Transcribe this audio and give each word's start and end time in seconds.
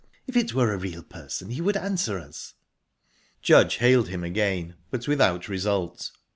If 0.25 0.35
it 0.35 0.55
were 0.55 0.73
a 0.73 0.79
real 0.79 1.03
person 1.03 1.51
he 1.51 1.61
would 1.61 1.77
answer 1.77 2.17
us." 2.17 2.55
Judge 3.43 3.75
hailed 3.75 4.07
him 4.07 4.23
again, 4.23 4.73
but 4.89 5.07
without 5.07 5.47
result. 5.47 6.09